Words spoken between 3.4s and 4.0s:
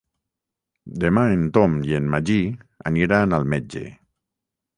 al metge.